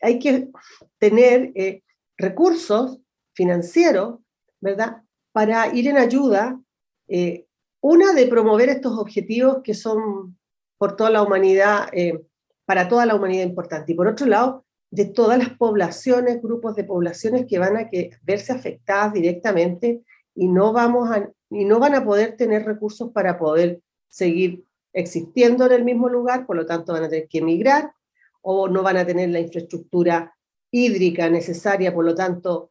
[0.00, 0.50] hay, que
[0.98, 1.82] tener eh,
[2.16, 3.00] recursos
[3.34, 4.20] financieros,
[4.60, 5.02] ¿verdad?
[5.32, 6.60] Para ir en ayuda,
[7.08, 7.46] eh,
[7.80, 10.35] una de promover estos objetivos que son
[10.78, 12.22] por toda la humanidad, eh,
[12.64, 13.92] para toda la humanidad importante.
[13.92, 18.10] Y por otro lado, de todas las poblaciones, grupos de poblaciones que van a que,
[18.22, 20.02] verse afectadas directamente
[20.34, 25.66] y no, vamos a, y no van a poder tener recursos para poder seguir existiendo
[25.66, 27.92] en el mismo lugar, por lo tanto van a tener que emigrar
[28.40, 30.34] o no van a tener la infraestructura
[30.70, 32.70] hídrica necesaria, por lo tanto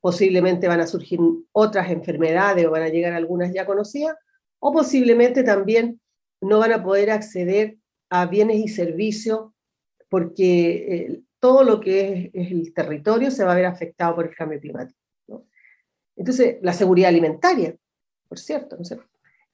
[0.00, 1.20] posiblemente van a surgir
[1.52, 4.16] otras enfermedades o van a llegar algunas ya conocidas,
[4.58, 6.01] o posiblemente también
[6.42, 7.78] no van a poder acceder
[8.10, 9.50] a bienes y servicios
[10.08, 14.34] porque eh, todo lo que es, el territorio se va a ver afectado por el
[14.34, 14.98] cambio climático.
[16.14, 17.74] Entonces, la seguridad alimentaria,
[18.28, 18.76] por cierto.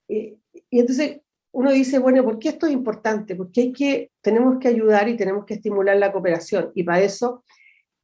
[0.08, 0.38] y
[0.70, 1.20] entonces
[1.52, 3.36] uno dice, bueno, ¿por qué esto es importante?
[3.36, 6.72] Porque hay que, tenemos que ayudar y tenemos que estimular la cooperación.
[6.74, 7.44] Y para eso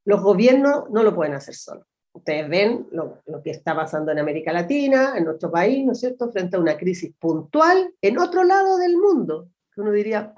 [0.04, 1.86] los gobiernos no lo pueden hacer solos.
[2.14, 6.30] Ustedes ven lo, que está pasando en América Latina, en nuestro país, ¿no es cierto?,
[6.30, 10.32] frente a una crisis puntual en otro lado del mundo, que uno diría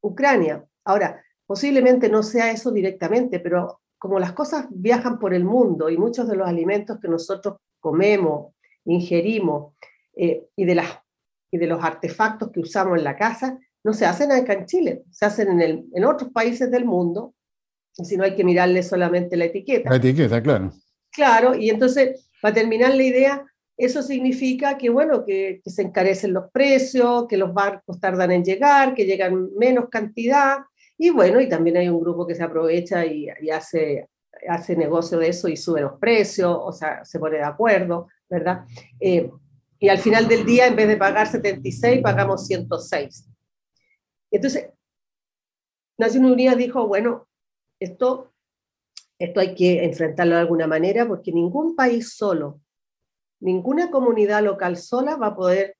[0.00, 0.64] Ucrania.
[0.84, 5.96] Ahora, posiblemente no sea eso directamente, pero como las cosas viajan por el mundo y
[5.96, 8.52] muchos de los alimentos que nosotros comemos,
[8.84, 9.74] ingerimos
[10.16, 10.88] eh, y, de las,
[11.52, 15.04] y de los artefactos que usamos en la casa, no se hacen acá en Chile,
[15.10, 17.34] se hacen en, el, en otros países del mundo,
[17.92, 19.88] si no hay que mirarle solamente la etiqueta.
[19.88, 20.72] La etiqueta, claro.
[21.12, 23.46] Claro, y entonces, para terminar la idea,
[23.76, 28.94] eso significa que, bueno, que, se encarecen los precios, que los barcos tardan en llegar,
[28.94, 30.58] que llegan menos cantidad,
[30.96, 34.08] y bueno, y también hay un grupo que se aprovecha y, hace,
[34.48, 38.64] hace negocio de eso y sube los precios, o sea, se pone de acuerdo, ¿verdad?
[39.00, 39.30] Eh,
[39.78, 43.28] y al final del día, en vez de pagar 76, pagamos 106.
[44.30, 44.70] Entonces,
[45.98, 47.28] Naciones Unidas dijo, bueno,
[47.80, 48.31] esto,
[49.24, 52.60] esto hay que enfrentarlo de alguna manera porque ningún país solo,
[53.40, 55.76] ninguna comunidad local sola va a poder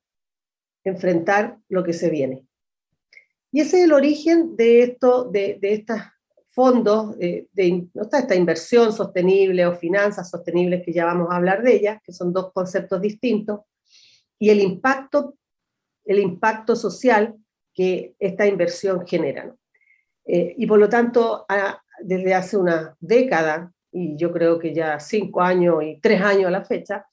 [0.85, 2.44] enfrentar lo que se viene.
[3.50, 5.98] Y ese es el origen de, esto, de, de estos
[6.48, 11.74] fondos, de, de esta inversión sostenible o finanzas sostenibles, que ya vamos a hablar de
[11.74, 13.61] ellas, que son dos conceptos distintos,
[14.38, 15.37] y el impacto,
[16.05, 17.37] el impacto social
[17.74, 19.55] que esta inversión genera.
[20.24, 21.44] Eh, y por lo tanto,
[22.00, 26.50] desde hace una década, y yo creo que ya cinco años y tres años a
[26.50, 27.07] la fecha,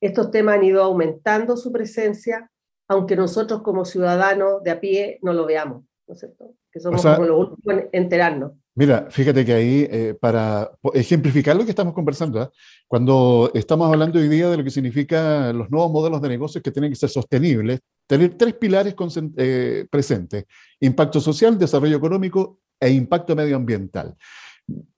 [0.00, 2.50] estos temas han ido aumentando su presencia,
[2.88, 6.54] aunque nosotros como ciudadanos de a pie no lo veamos, ¿no es cierto?
[6.70, 8.52] Que somos como los últimos en enterarnos.
[8.74, 12.50] Mira, fíjate que ahí, eh, para ejemplificar lo que estamos conversando, ¿ah?
[12.88, 16.70] cuando estamos hablando hoy día de lo que significa los nuevos modelos de negocios que
[16.70, 18.94] tienen que ser sostenibles, tener tres pilares
[19.36, 20.46] eh, presentes,
[20.80, 24.16] impacto social, desarrollo económico e impacto medioambiental.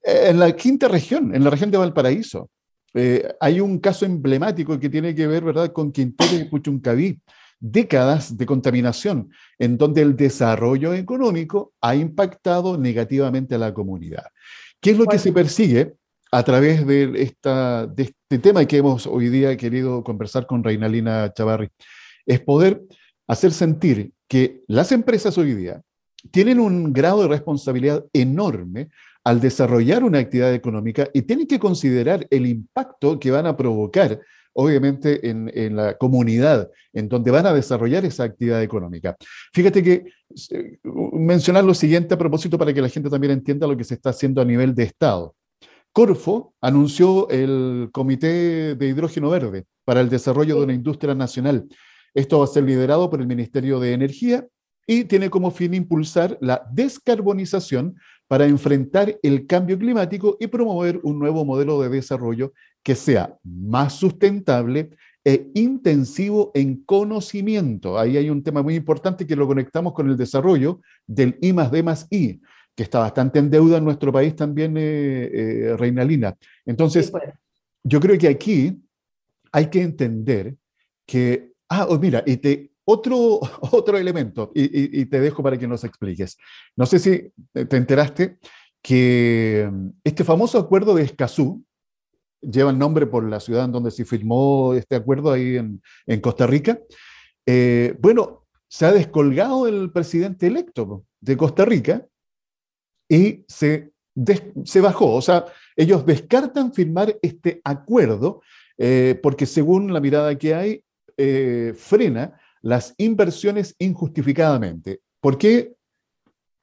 [0.02, 2.50] En la quinta región, en la región de Valparaíso,
[2.94, 5.70] eh, hay un caso emblemático que tiene que ver ¿verdad?
[5.72, 7.20] con Quintero y Puchuncaví,
[7.60, 14.24] décadas de contaminación, en donde el desarrollo económico ha impactado negativamente a la comunidad.
[14.80, 15.94] ¿Qué es lo que se persigue
[16.30, 21.32] a través de, esta, de este tema que hemos hoy día querido conversar con Reinalina
[21.34, 21.68] Chavarri?
[22.24, 22.82] Es poder
[23.26, 25.82] hacer sentir que las empresas hoy día
[26.30, 28.88] tienen un grado de responsabilidad enorme
[29.24, 34.20] al desarrollar una actividad económica y tienen que considerar el impacto que van a provocar
[34.54, 39.16] obviamente en, la comunidad en donde van a desarrollar esa actividad económica.
[39.52, 40.04] Fíjate que
[40.50, 40.78] eh,
[41.12, 44.10] mencionar lo siguiente a propósito para que la gente también entienda lo que se está
[44.10, 45.34] haciendo a nivel de Estado.
[45.92, 51.66] Corfo anunció el Comité de Hidrógeno Verde para el desarrollo de una industria nacional.
[52.14, 54.46] Esto va a ser liderado por el Ministerio de Energía
[54.86, 61.18] y tiene como fin impulsar la descarbonización para enfrentar el cambio climático y promover un
[61.18, 64.90] nuevo modelo de desarrollo que sea más sustentable
[65.24, 67.98] e intensivo en conocimiento.
[67.98, 71.70] Ahí hay un tema muy importante que lo conectamos con el desarrollo del I más
[71.70, 72.40] D más I,
[72.74, 76.36] que está bastante en deuda en nuestro país también, eh, eh, Reinalina.
[76.66, 77.10] Entonces,
[77.82, 78.82] yo creo que aquí
[79.52, 80.56] hay que entender
[81.06, 83.40] que, ah, oh, mira, y te, otro,
[83.72, 86.36] otro elemento, y, te dejo para que nos expliques.
[86.76, 88.38] No sé si te enteraste
[88.82, 91.64] que mm, este famoso acuerdo de Escazú,
[92.40, 96.46] lleva el nombre por la ciudad en donde se firmó este acuerdo ahí en, Costa
[96.46, 96.78] Rica.
[97.46, 102.06] Eh, bueno, se ha descolgado el presidente electo de Costa Rica
[103.08, 103.92] y se,
[104.64, 105.14] se bajó.
[105.14, 108.42] O sea, ellos descartan firmar este acuerdo
[108.78, 110.84] eh, porque según la mirada que hay,
[111.16, 115.00] eh, frena las inversiones injustificadamente.
[115.20, 115.74] ¿Por qué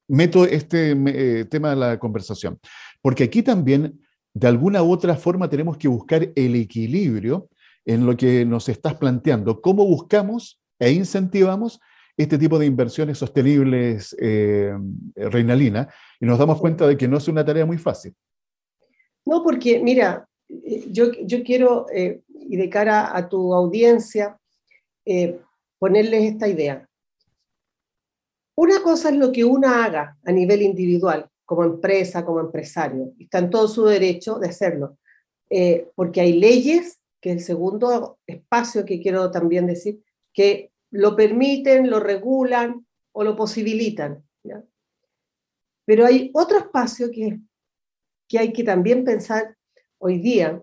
[0.07, 2.59] meto este tema a la conversación?
[3.01, 3.99] Porque aquí también
[4.33, 7.49] de alguna u otra forma tenemos que buscar el equilibrio
[7.85, 9.61] en lo que nos estás planteando.
[9.61, 11.79] ¿Cómo buscamos e incentivamos
[12.17, 14.73] este tipo de inversiones sostenibles, eh,
[15.15, 15.87] Reinalina?
[16.19, 18.15] Y nos damos cuenta de que no es una tarea muy fácil.
[19.23, 24.35] No, porque mira, eh, yo, yo quiero, eh, y de cara a tu audiencia,
[25.81, 26.87] ponerles esta idea.
[28.55, 33.13] Una cosa es lo que una haga a nivel individual, como empresa, como empresario.
[33.17, 34.99] Está en todo su derecho de hacerlo,
[35.49, 41.15] eh, porque hay leyes, que es el segundo espacio que quiero también decir, que lo
[41.15, 44.23] permiten, lo regulan o lo posibilitan.
[45.85, 47.39] Pero hay otro espacio que,
[48.29, 49.57] que hay que también pensar
[49.97, 50.61] hoy día,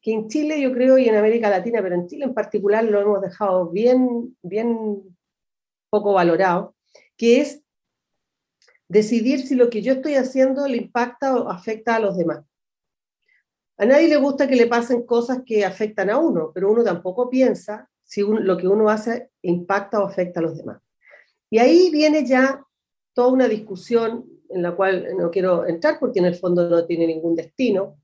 [0.00, 3.00] que en Chile yo creo y en América Latina, pero en Chile en particular lo
[3.00, 5.16] hemos dejado bien, bien
[5.90, 6.74] poco valorado,
[7.16, 7.62] que es
[8.88, 12.44] decidir si lo que yo estoy haciendo le impacta o afecta a los demás.
[13.76, 17.30] A nadie le gusta que le pasen cosas que afectan a uno, pero uno tampoco
[17.30, 20.80] piensa si lo que uno hace impacta o afecta a los demás.
[21.50, 22.64] Y ahí viene ya
[23.14, 27.06] toda una discusión en la cual no quiero entrar porque en el fondo no tiene
[27.06, 27.98] ningún destino,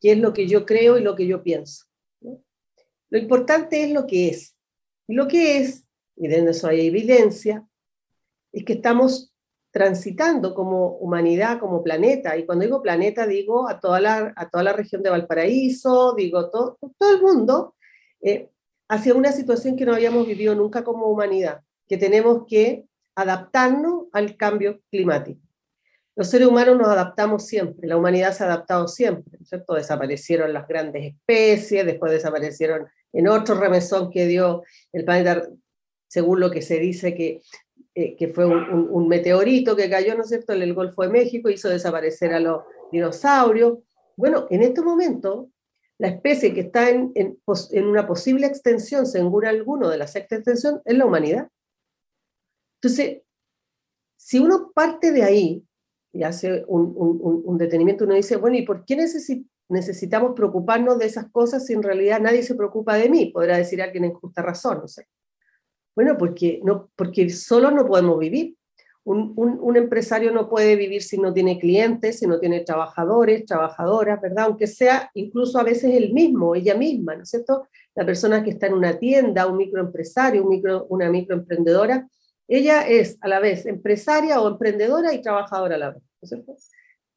[0.00, 1.86] que es lo que yo creo y lo que yo pienso.
[3.08, 4.56] Lo importante es lo que es.
[5.08, 5.84] Y lo que es,
[6.16, 7.66] y de eso hay evidencia,
[8.52, 9.32] es que estamos
[9.70, 14.64] transitando como humanidad, como planeta, y cuando digo planeta digo a toda la, a toda
[14.64, 17.74] la región de Valparaíso, digo todo, todo el mundo,
[18.22, 18.48] eh,
[18.88, 24.36] hacia una situación que no habíamos vivido nunca como humanidad, que tenemos que adaptarnos al
[24.36, 25.45] cambio climático.
[26.16, 29.74] Los seres humanos nos adaptamos siempre, la humanidad se ha adaptado siempre, ¿cierto?
[29.74, 34.62] Desaparecieron las grandes especies, después desaparecieron en otro remesón que dio
[34.94, 35.46] el planeta,
[36.08, 37.42] según lo que se dice que,
[37.94, 41.50] eh, que fue un, meteorito que cayó, ¿no es cierto?, en el Golfo de México,
[41.50, 43.78] hizo desaparecer a los dinosaurios.
[44.16, 45.50] Bueno, en este momento,
[45.98, 47.38] la especie que está en, en,
[47.72, 51.48] en una posible extensión, según alguno de la sexta extensión, es la humanidad.
[52.80, 53.22] Entonces,
[54.16, 55.65] si uno parte de ahí,
[56.12, 58.96] y hace un, detenimiento, uno dice, bueno, ¿y por qué
[59.68, 63.26] necesitamos preocuparnos de esas cosas si en realidad nadie se preocupa de mí?
[63.26, 65.06] Podrá decir alguien en justa razón, no sé.
[65.94, 68.56] Bueno, porque, no, porque solo no podemos vivir.
[69.04, 74.46] Un, empresario no puede vivir si no tiene clientes, si no tiene trabajadores, trabajadoras, ¿verdad?
[74.46, 77.68] Aunque sea incluso a veces el mismo, ella misma, ¿no es cierto?
[77.94, 82.08] La persona que está en una tienda, un microempresario, un micro, una microemprendedora,
[82.48, 86.02] ella es a la vez empresaria o emprendedora y trabajadora a la vez.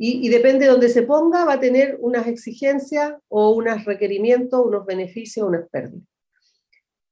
[0.02, 4.86] Y, depende de donde se ponga, va a tener unas exigencias o unos requerimientos, unos
[4.86, 6.08] beneficios, unas pérdidas.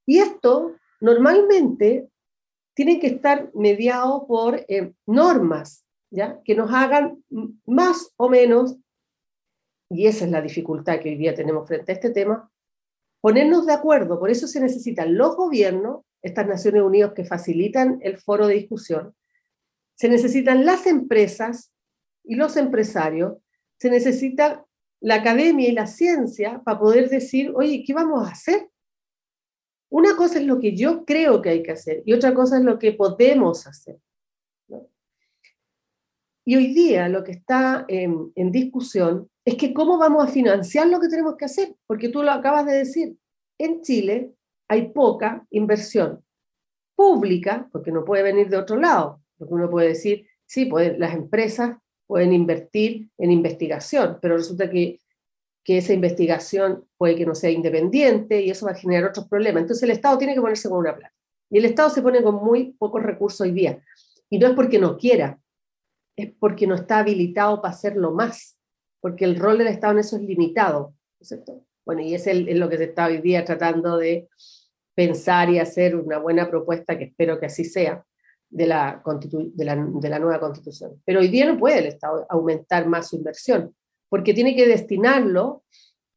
[0.06, 2.08] Y esto normalmente
[2.74, 6.40] tiene que estar mediado por eh, normas, ¿ya?
[6.46, 7.22] Que nos hagan
[7.66, 8.78] más o menos,
[9.90, 12.50] y esa es la dificultad que hoy día tenemos frente a este tema,
[13.20, 14.18] ponernos de acuerdo.
[14.18, 19.16] Por eso se necesitan los gobiernos estas Naciones Unidas que facilitan el foro de discusión,
[19.96, 21.74] se necesitan las empresas
[22.24, 23.38] y los empresarios,
[23.80, 24.66] se necesita
[25.00, 28.70] la academia y la ciencia para poder decir, oye, ¿qué vamos a hacer?
[29.90, 32.64] Una cosa es lo que yo creo que hay que hacer y otra cosa es
[32.64, 33.98] lo que podemos hacer.
[36.46, 40.88] Y hoy día lo que está en, en, discusión es que cómo vamos a financiar
[40.88, 43.18] lo que tenemos que hacer, porque tú lo acabas de decir,
[43.58, 44.37] en Chile
[44.68, 46.24] hay poca inversión
[46.96, 51.78] pública, porque no puede venir de otro lado, porque uno puede decir, sí, las empresas
[52.08, 55.00] pueden invertir en investigación, pero resulta que,
[55.64, 59.62] que esa investigación puede que no sea independiente y eso va a generar otros problemas.
[59.62, 61.14] Entonces el Estado tiene que ponerse con una plata.
[61.50, 63.82] Y el Estado se pone con muy pocos recursos hoy día.
[64.30, 65.40] Y no es porque no quiera,
[66.16, 68.58] es porque no está habilitado para hacerlo más,
[69.02, 70.96] porque el rol del Estado en eso es limitado.
[71.22, 71.64] ¿cierto?
[71.86, 74.28] Bueno, y es, es lo que se está hoy día tratando de,
[74.98, 78.04] pensar y hacer una buena propuesta, que espero que así sea,
[78.50, 81.00] de la, de de la nueva constitución.
[81.06, 83.76] Pero hoy día no puede el Estado aumentar más su inversión,
[84.10, 85.64] porque tiene que destinarlo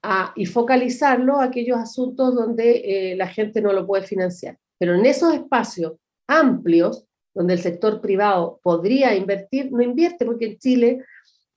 [0.02, 4.56] a, y focalizarlo a aquellos asuntos donde eh, la gente no lo puede financiar.
[4.78, 5.92] Pero en esos espacios
[6.26, 11.04] amplios, donde el sector privado podría invertir, no invierte, porque en Chile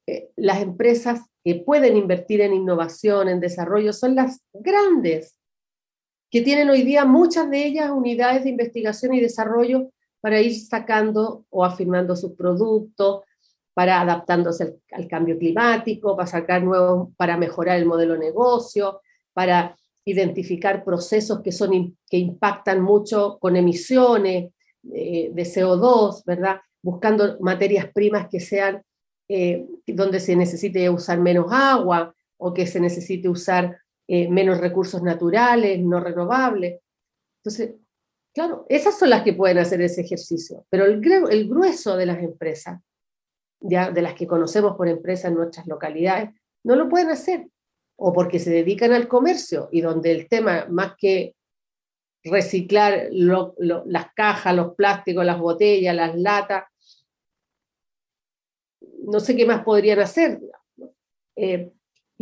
[0.07, 5.37] eh, las empresas que pueden invertir en innovación, en desarrollo, son las grandes
[6.33, 11.45] que tienen hoy día muchas de ellas unidades de investigación y desarrollo para ir sacando
[11.51, 13.21] o afirmando sus productos,
[13.75, 19.77] para adaptándose al, cambio climático, para sacar nuevos, para mejorar el modelo de negocio, para
[20.05, 24.51] identificar procesos que, son, que impactan mucho con emisiones
[24.91, 26.61] eh, de CO2, ¿verdad?
[26.81, 28.81] Buscando materias primas que sean
[29.29, 35.01] eh, donde se necesite usar menos agua o que se necesite usar eh, menos recursos
[35.01, 36.81] naturales, no renovables.
[37.43, 37.75] Entonces,
[38.33, 42.19] claro, esas son las que pueden hacer ese ejercicio, pero el, el grueso de las
[42.19, 42.81] empresas,
[43.59, 46.31] ya de las que conocemos por empresas en nuestras localidades,
[46.63, 47.47] no lo pueden hacer,
[47.97, 51.35] o porque se dedican al comercio y donde el tema, más que
[52.23, 56.63] reciclar las cajas, los plásticos, las botellas, las latas,
[59.05, 60.39] no sé qué más podrían hacer.
[61.35, 61.71] Eh,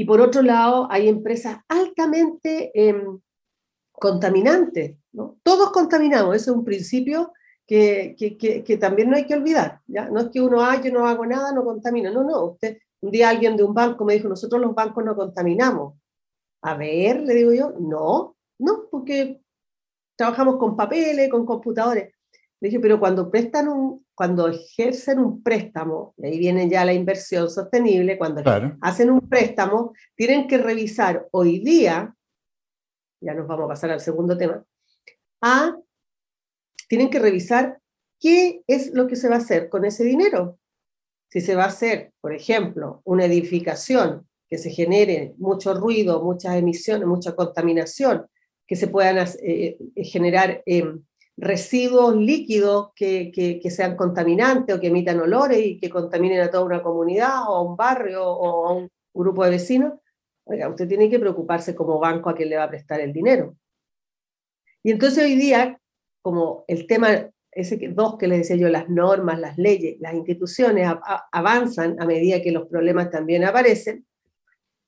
[0.01, 3.19] y por otro lado, hay empresas altamente em,
[3.91, 5.37] contaminantes, ¿no?
[5.43, 7.33] Todos contaminamos, ese es un principio
[7.67, 10.09] que, que, que, también no hay que olvidar, ¿ya?
[10.09, 12.57] No es que uno, ah, yo no hago nada, no contamina, no, no,
[13.01, 15.93] un día alguien de un banco me dijo, nosotros los bancos no contaminamos.
[16.63, 19.39] A ver, le digo yo, no, no, porque
[20.15, 22.11] trabajamos con papeles, con computadores.
[22.59, 27.49] Le dije, pero cuando prestan un, cuando ejercen un préstamo, ahí viene ya la inversión
[27.49, 28.43] sostenible, cuando
[28.79, 32.15] hacen un préstamo, tienen que revisar hoy día,
[33.19, 34.63] ya nos vamos a pasar al segundo tema,
[35.41, 35.75] a,
[36.87, 37.79] tienen que revisar
[38.19, 40.59] qué es lo que se va a hacer con ese dinero.
[41.27, 46.57] si se va a hacer, por ejemplo, una edificación que se genere mucho ruido, muchas
[46.57, 48.27] emisiones, mucha contaminación,
[48.67, 51.03] que se puedan eh, eh, generar em,
[51.41, 56.63] residuos líquidos que, que, sean contaminantes o que emitan olores y que contaminen a toda
[56.63, 59.93] una comunidad o a un barrio o a un grupo de vecinos,
[60.45, 63.55] usted tiene que preocuparse como banco a quién le va a prestar el dinero.
[64.83, 65.79] Y entonces hoy día,
[66.21, 70.87] como el tema, ese dos que les decía yo, las normas, las leyes, las instituciones
[71.31, 74.05] avanzan a medida que los problemas también aparecen,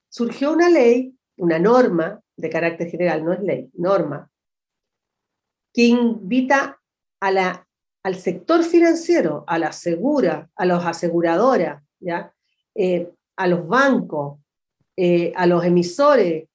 [0.08, 4.30] surgió una ley, una norma de carácter general, no es ley, norma,
[5.74, 6.80] que invita
[7.20, 12.34] al sector financiero, a la asegura, a los aseguradoras, ¿ya?
[12.76, 14.40] Eh, a los bancos,
[14.96, 16.48] eh, a los emisores,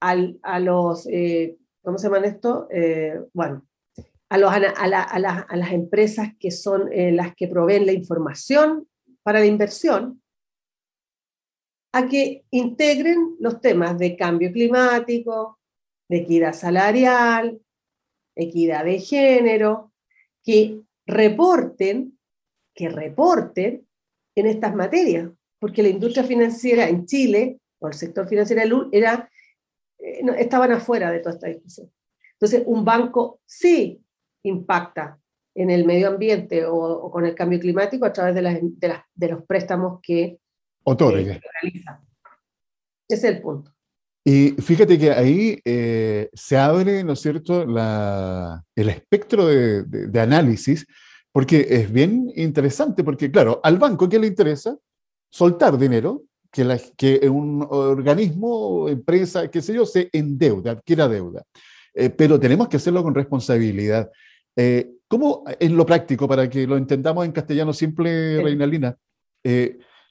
[0.00, 2.68] a los, eh, ¿cómo se llaman esto?
[3.32, 3.64] bueno,
[4.28, 5.18] a, a,
[5.56, 8.88] las empresas que son las que proveen la información
[9.22, 10.20] para la inversión,
[11.94, 15.60] a que integren los temas de cambio climático,
[16.08, 17.60] de equidad salarial,
[18.34, 19.92] equidad de género,
[20.44, 22.18] que reporten,
[22.74, 23.86] que reporten
[24.34, 29.30] en estas materias, porque la industria financiera en Chile, o el sector financiero era,
[29.98, 31.90] eh, estaban afuera de toda esta discusión.
[32.34, 34.02] Entonces, un banco sí
[34.42, 35.18] impacta
[35.54, 38.58] en el medio ambiente o, con el cambio climático a través de, las,
[39.14, 40.38] de, los préstamos que,
[40.84, 41.38] Otorga.
[41.62, 42.02] realiza.
[43.08, 43.72] Ese es el punto.
[44.24, 50.86] Y fíjate que ahí eh, se abre, ¿no es cierto?, el espectro de, análisis,
[51.32, 54.76] porque es bien interesante, porque claro, al banco, ¿qué le interesa?
[55.28, 61.42] Soltar dinero, que, la, que un organismo, empresa, qué sé yo, se endeuda, adquiera deuda.
[61.94, 64.10] Eh, pero tenemos que hacerlo con responsabilidad.
[64.54, 68.96] Eh, ¿Cómo, en lo práctico, para que lo entendamos en castellano simple, Reinalina,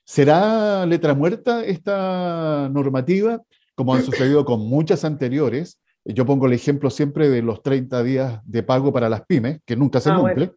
[0.03, 3.41] ¿será letra muerta esta normativa?
[3.75, 5.79] Como han sucedido con muchas anteriores.
[6.03, 9.75] Yo pongo el ejemplo siempre de los 30 días de pago para las pymes, que
[9.75, 10.53] nunca se ah, cumple.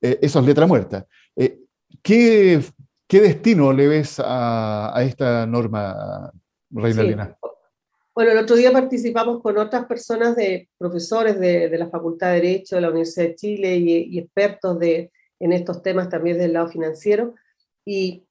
[0.00, 1.06] Eh, eso es letra muerta.
[1.36, 1.58] Eh,
[2.02, 2.60] ¿qué,
[3.08, 6.30] ¿qué, destino le ves a, a esta norma,
[6.70, 7.36] Reina
[8.14, 12.34] Bueno, el otro día participamos con otras personas, de profesores de, de la Facultad de
[12.34, 15.10] Derecho de la Universidad de Chile y, y, expertos de,
[15.40, 17.34] en estos temas también del lado financiero.
[17.84, 18.24] Y,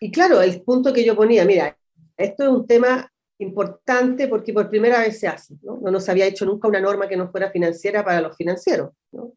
[0.00, 1.76] y claro, el punto que yo ponía, mira,
[2.16, 5.54] esto es un tema importante porque por primera vez se hace.
[5.62, 5.78] ¿no?
[5.80, 8.90] no nos había hecho nunca una norma que no fuera financiera para los financieros.
[9.12, 9.32] ¿no?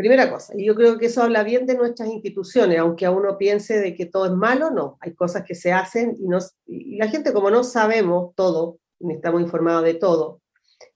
[0.00, 3.36] primera cosa, y yo creo que eso habla bien de nuestras instituciones, aunque a uno
[3.36, 6.96] piense de que todo es malo, no, hay cosas que se hacen y, nos, y
[6.96, 10.40] la gente como no sabemos todo, ni estamos informados de todo,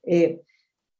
[0.01, 0.41] eh,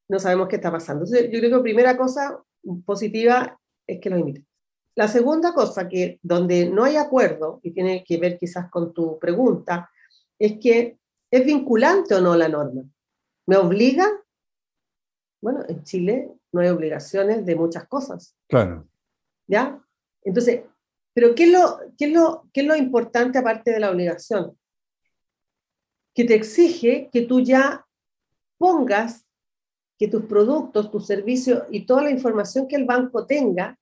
[0.08, 1.04] no sabemos qué está pasando.
[1.04, 2.40] Entonces, yo creo que primera cosa
[2.86, 4.46] positiva es que lo imiten.
[4.94, 9.18] La segunda cosa, que donde no hay acuerdo, y tiene que ver quizás con tu
[9.18, 9.90] pregunta,
[10.40, 10.98] es que
[11.32, 12.84] es vinculante o no la norma.
[13.48, 14.08] ¿Me obliga?
[15.42, 18.36] Bueno, en Chile no hay obligaciones de muchas cosas.
[18.48, 18.88] Claro.
[19.48, 19.82] ¿Ya?
[20.24, 20.62] Entonces,
[21.14, 24.58] pero ¿qué es lo, qué es lo, qué es lo importante aparte de la obligación?
[26.14, 27.86] Que te exige que tú ya
[28.58, 29.26] pongas
[29.98, 33.80] que tus productos, tus servicios y toda la información que el banco tenga,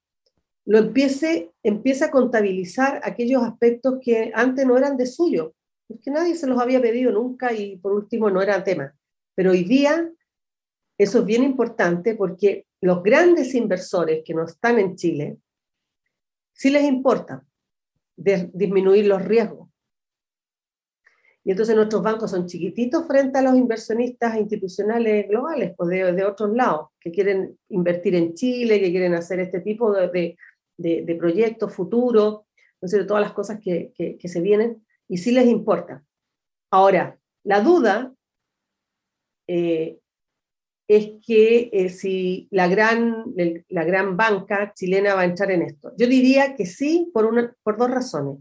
[0.66, 5.56] lo empiece, empiece a contabilizar aquellos aspectos que antes no eran de suyo
[6.02, 8.96] que nadie se los había pedido nunca y por último no era tema.
[9.36, 10.10] Pero hoy día
[10.98, 15.38] eso es bien importante porque los grandes inversores que no están en Chile,
[16.54, 17.44] sí les importa
[18.16, 19.70] disminuir los riesgos.
[21.46, 26.24] Y entonces nuestros bancos son chiquititos frente a los inversionistas institucionales globales, pues de, de
[26.24, 30.38] otros lados, que quieren invertir en Chile, que quieren hacer este tipo de,
[30.78, 32.42] de, de proyectos futuros,
[32.82, 36.04] no sé, de todas las cosas que, que, que se vienen y sí les importa.
[36.72, 38.14] Ahora, la duda
[39.48, 40.00] eh,
[40.88, 43.26] es que eh, si la gran,
[43.70, 45.92] la gran banca chilena va a entrar en esto.
[45.98, 48.40] Yo diría que sí, por, una, por dos razones.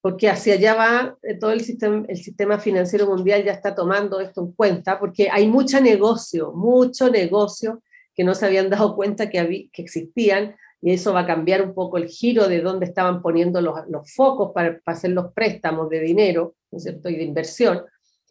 [0.00, 4.20] Porque hacia allá va eh, todo el sistema, el sistema financiero mundial, ya está tomando
[4.20, 7.82] esto en cuenta, porque hay mucho negocio, mucho negocio
[8.14, 11.74] que no se habían dado cuenta que, que existían, y eso va a cambiar un
[11.74, 16.56] poco el giro de dónde estaban poniendo los, focos para, hacer los préstamos de dinero,
[16.72, 17.84] ¿no es cierto?, y de inversión.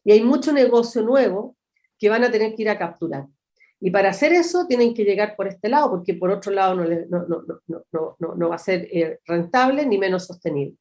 [0.03, 1.55] Y hay mucho negocio nuevo
[1.97, 3.25] que van a tener que ir a capturar.
[3.79, 6.83] Y para hacer eso tienen que llegar por este lado, porque por otro lado no,
[6.83, 10.75] no, no, no va a ser eh, rentable ni menos sostenible.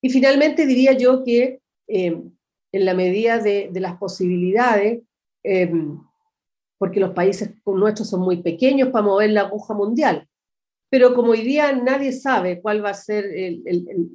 [0.00, 2.22] Y finalmente diría yo que eh,
[2.70, 5.02] en la medida de, de las posibilidades,
[5.42, 5.72] eh,
[6.78, 10.26] porque los países nuestros son muy pequeños para mover la aguja mundial.
[10.90, 13.26] pero como hoy día nadie sabe cuál va a ser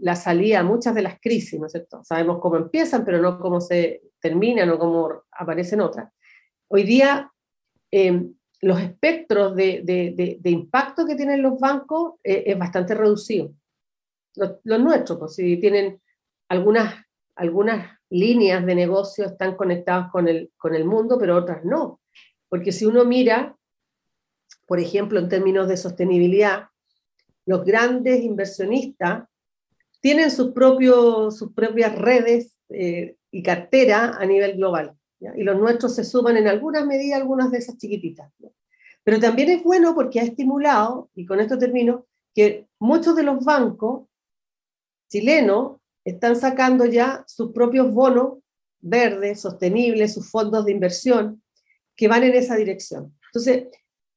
[0.01, 2.03] la salida a muchas de las crisis, ¿no es cierto?
[2.03, 6.09] Sabemos cómo empiezan, pero no cómo se terminan o cómo aparecen otras.
[6.69, 7.31] Hoy día
[7.91, 13.53] em, los espectros de, impacto que tienen los bancos eh, es bastante reducido.
[14.35, 16.01] Los, nuestros, pues si tienen
[16.49, 16.95] algunas,
[17.35, 21.99] algunas líneas de negocio están conectadas con el, con el mundo, pero otras no.
[22.53, 23.57] Porque si uno mira
[24.65, 26.69] por ejemplo, en términos de sostenibilidad,
[27.45, 29.27] los grandes inversionistas
[29.99, 34.97] tienen sus, propios, sus propias redes eh, y cartera a nivel global.
[35.35, 38.31] Y los nuestros se suman en algunas medidas, algunas de esas chiquititas.
[39.03, 43.43] Pero también es bueno porque ha estimulado, y con esto termino, que muchos de los
[43.45, 44.07] bancos
[45.09, 48.39] chilenos están sacando ya sus propios bonos
[48.81, 51.42] verdes, sostenibles, sus fondos de inversión,
[51.95, 53.17] que van en esa dirección.
[53.27, 53.65] Entonces,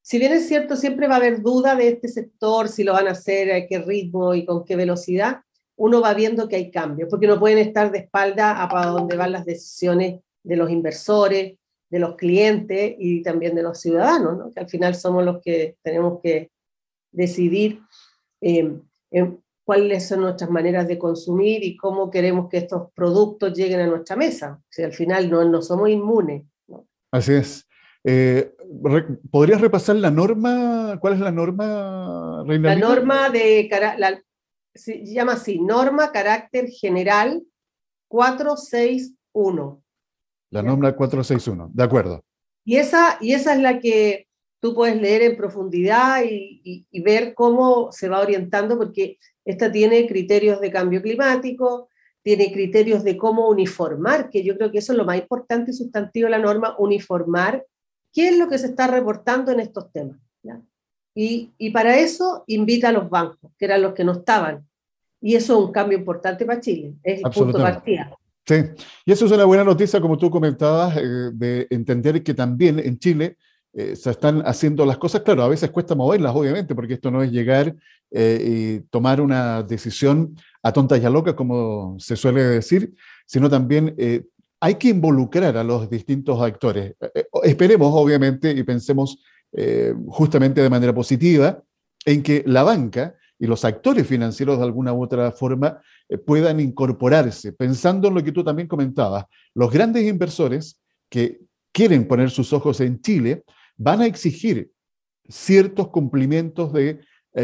[0.02, 3.08] si bien es cierto, siempre va a haber duda de este sector, si lo van
[3.08, 5.40] a hacer, a qué ritmo y con qué velocidad,
[5.76, 9.16] uno va viendo que hay cambios, porque no pueden estar de espalda a para donde
[9.16, 11.58] van las decisiones de los inversores,
[11.90, 16.20] de los clientes y también de los ciudadanos, que al final somos los que tenemos
[16.22, 16.50] que
[17.10, 17.80] decidir
[18.40, 18.78] eh,
[19.64, 24.14] cuáles son nuestras maneras de consumir y cómo queremos que estos productos lleguen a nuestra
[24.14, 24.60] mesa.
[24.70, 26.44] Si al final no, no somos inmunes.
[27.10, 27.65] Así es.
[28.08, 28.54] Eh,
[29.32, 30.96] ¿Podrías repasar la norma?
[31.00, 32.76] ¿Cuál es la norma, Reina?
[32.76, 33.68] La norma de,
[34.72, 37.42] se llama así, norma carácter general
[38.06, 39.82] 461.
[40.50, 42.24] La norma 461, de acuerdo.
[42.64, 44.28] Y esa, y esa es la que
[44.60, 50.06] tú puedes leer en profundidad y, y ver cómo se va orientando, porque esta tiene
[50.06, 51.88] criterios de cambio climático,
[52.22, 55.74] tiene criterios de cómo uniformar, que yo creo que eso es lo más importante y
[55.74, 57.64] sustantivo de la norma, uniformar
[58.16, 60.16] qué es lo que se está reportando en estos temas.
[61.14, 64.66] Y, y, para eso invita a los bancos, que eran los que no estaban.
[65.20, 68.10] Y eso es un cambio importante para Chile, es el punto de partida.
[68.46, 68.54] Sí,
[69.04, 72.98] y eso es una buena noticia, como tú comentabas, eh, de entender que también en
[72.98, 73.36] Chile
[73.74, 75.20] eh, se están haciendo las cosas.
[75.20, 77.74] Claro, a veces cuesta moverlas, obviamente, porque esto no es llegar
[78.10, 82.94] eh, y tomar una decisión a tonta y a loca, como se suele decir,
[83.26, 83.94] sino también
[84.60, 86.94] hay que involucrar a los distintos actores.
[87.00, 91.62] Eh, eh, esperemos, obviamente, y pensemos eh, justamente de manera positiva
[92.04, 95.80] en que la banca y los actores financieros de alguna u otra forma
[96.24, 99.26] puedan incorporarse, pensando en lo que tú también comentabas.
[99.54, 100.80] Los grandes inversores
[101.10, 101.40] que
[101.72, 103.44] quieren poner sus ojos en Chile
[103.76, 104.70] van a exigir
[105.28, 107.00] ciertos cumplimientos de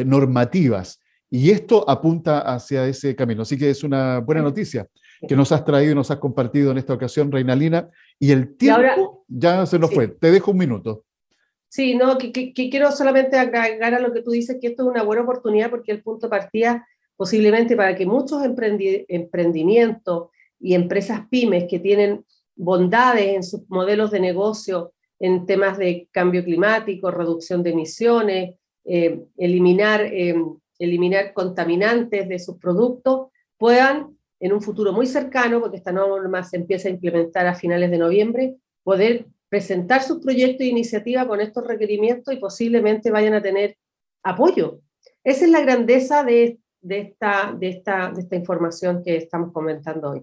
[0.07, 3.43] normativas y esto apunta hacia ese camino.
[3.43, 4.89] Así que es una buena noticia
[5.27, 9.25] que nos has traído y nos has compartido en esta ocasión, Reinalina, y el tiempo
[9.29, 10.09] ya se nos fue.
[10.09, 11.05] Te dejo un minuto.
[11.69, 15.03] Sí, no, que, quiero solamente agregar a lo que tú dices, que esto es una
[15.03, 21.65] buena oportunidad porque el punto de partida posiblemente para que muchos emprendimientos y empresas pymes
[21.69, 22.25] que tienen
[22.57, 29.21] bondades en sus modelos de negocio en temas de cambio climático, reducción de emisiones, eh,
[29.37, 30.35] eliminar, eh,
[30.81, 36.57] eliminar contaminantes de sus productos, puedan en un futuro muy cercano, porque esta norma se
[36.57, 41.65] empieza a implementar a finales de noviembre, poder presentar sus proyectos e iniciativas con estos
[41.65, 43.77] requerimientos y posiblemente vayan a tener
[44.25, 44.81] apoyo.
[45.23, 50.23] Esa es la grandeza de, esta, de, esta, de esta información que estamos comentando hoy.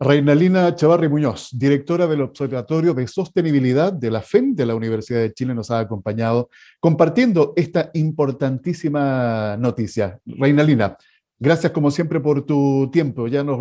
[0.00, 5.34] Reinalina Chavarri Muñoz, directora del Observatorio de Sostenibilidad de la FEM de la Universidad de
[5.34, 10.20] Chile, nos ha acompañado compartiendo esta importantísima noticia.
[10.24, 10.96] Reinalina,
[11.38, 13.28] Gracias como siempre por tu tiempo.
[13.28, 13.58] Ya nos,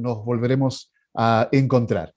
[0.00, 2.14] nos volveremos a encontrar.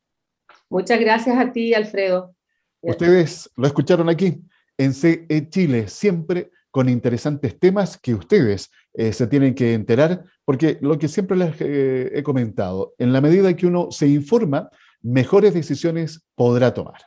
[0.69, 2.33] Muchas gracias a ti, Alfredo.
[2.81, 4.41] Ustedes lo escucharon aquí
[4.77, 10.77] en CE Chile, siempre con interesantes temas que ustedes eh, se tienen que enterar, porque
[10.81, 14.69] lo que siempre les eh, he comentado, en la medida que uno se informa,
[15.01, 17.01] mejores decisiones podrá tomar.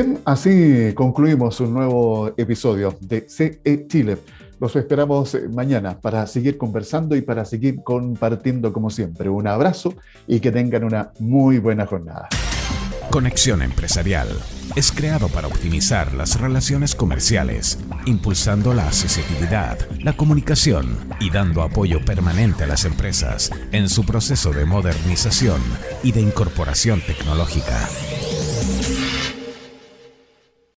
[0.00, 4.18] Bien, así concluimos un nuevo episodio de CE Chile.
[4.60, 9.28] Los esperamos mañana para seguir conversando y para seguir compartiendo como siempre.
[9.28, 9.92] Un abrazo
[10.28, 12.28] y que tengan una muy buena jornada.
[13.10, 14.28] Conexión Empresarial
[14.76, 22.04] es creado para optimizar las relaciones comerciales, impulsando la accesibilidad, la comunicación y dando apoyo
[22.04, 25.60] permanente a las empresas en su proceso de modernización
[26.04, 27.88] y de incorporación tecnológica.